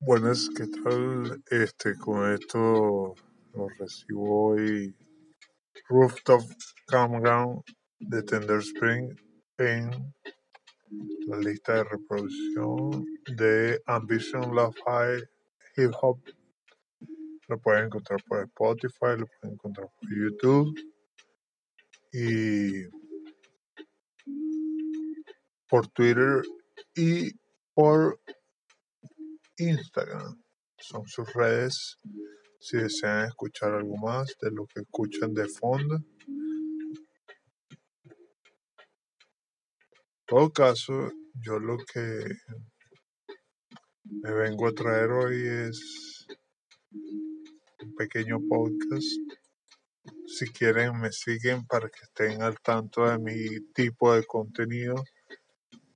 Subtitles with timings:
[0.00, 1.42] Buenas, ¿qué tal?
[1.50, 3.14] Este, con esto
[3.52, 4.94] lo recibo hoy
[5.88, 6.42] Rooftop
[6.86, 7.62] Campground
[7.98, 9.14] de Tender Spring
[9.58, 9.90] en
[11.26, 13.04] la lista de reproducción
[13.36, 14.76] de Ambition Love
[15.76, 16.20] Hip Hop.
[17.48, 20.74] Lo pueden encontrar por Spotify, lo pueden encontrar por YouTube
[22.12, 22.84] y
[25.68, 26.42] por Twitter
[26.94, 27.32] y
[27.74, 28.20] por
[29.58, 30.42] Instagram.
[30.78, 31.98] Son sus redes
[32.60, 35.96] si desean escuchar algo más de lo que escuchan de fondo.
[35.96, 36.04] En
[40.26, 42.24] todo caso, yo lo que
[44.04, 46.26] me vengo a traer hoy es
[47.82, 49.06] un pequeño podcast.
[50.26, 55.02] Si quieren, me siguen para que estén al tanto de mi tipo de contenido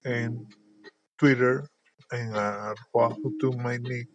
[0.05, 0.47] en
[1.17, 1.63] Twitter
[2.11, 3.17] en arroba
[3.79, 4.11] nick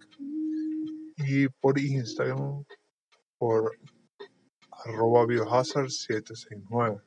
[1.18, 2.64] y por Instagram
[3.38, 3.78] por
[4.72, 7.02] arroba biohazard769.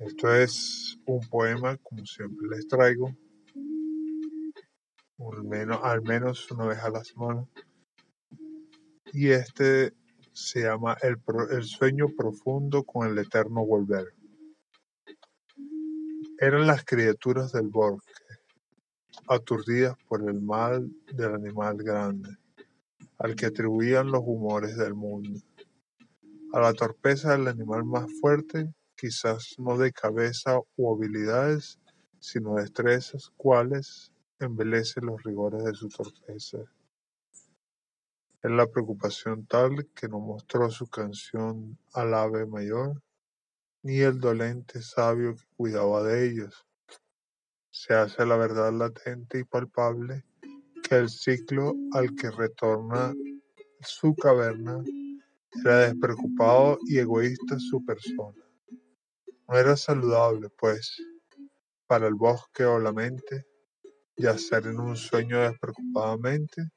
[0.00, 3.16] Esto es un poema, como siempre les traigo,
[5.18, 7.46] al menos, una vez a la semana.
[9.12, 9.94] Y este
[10.32, 14.21] se llama el sueño profundo con el eterno volver.
[16.42, 18.24] Eran las criaturas del bosque,
[19.28, 22.36] aturdidas por el mal del animal grande,
[23.18, 25.38] al que atribuían los humores del mundo.
[26.52, 31.78] A la torpeza del animal más fuerte, quizás no de cabeza u habilidades,
[32.18, 36.58] sino destrezas, cuales embelecen los rigores de su torpeza.
[38.42, 43.00] Es la preocupación tal que no mostró su canción al ave mayor,
[43.82, 46.66] ni el dolente sabio que cuidaba de ellos
[47.72, 50.24] se hace la verdad latente y palpable
[50.82, 53.14] que el ciclo al que retorna
[53.80, 54.78] su caverna
[55.64, 58.44] era despreocupado y egoísta su persona.
[59.48, 60.96] No era saludable, pues,
[61.86, 63.46] para el bosque o la mente,
[64.16, 66.68] yacer en un sueño despreocupadamente,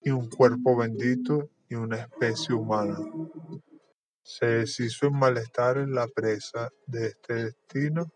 [0.00, 2.98] y un cuerpo bendito y una especie humana.
[4.30, 8.12] Se deshizo en malestar en la presa de este destino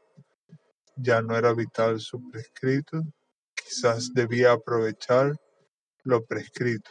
[0.96, 3.02] ya no era vital su prescrito,
[3.54, 5.34] quizás debía aprovechar
[6.04, 6.90] lo prescrito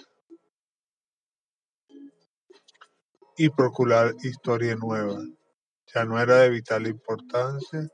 [3.37, 5.19] y procurar historia nueva.
[5.93, 7.87] Ya no era de vital importancia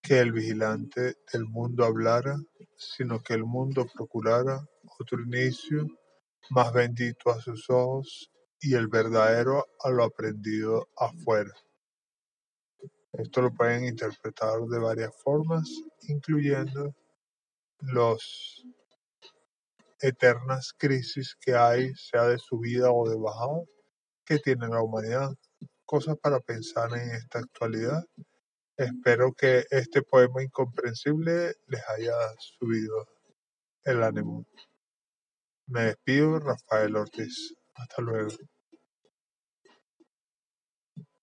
[0.00, 2.36] que el vigilante del mundo hablara,
[2.74, 4.66] sino que el mundo procurara
[4.98, 5.86] otro inicio
[6.48, 8.31] más bendito a sus ojos
[8.62, 11.52] y el verdadero a lo aprendido afuera.
[13.12, 15.68] Esto lo pueden interpretar de varias formas,
[16.02, 16.94] incluyendo
[17.80, 18.62] las
[20.00, 23.64] eternas crisis que hay, sea de subida o de bajada,
[24.24, 25.30] que tiene la humanidad.
[25.84, 28.04] Cosas para pensar en esta actualidad.
[28.76, 33.08] Espero que este poema incomprensible les haya subido
[33.84, 34.46] el ánimo.
[35.66, 37.54] Me despido, Rafael Ortiz.
[37.74, 38.30] Hasta luego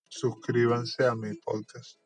[0.10, 2.00] suscríbanse a mi podcast.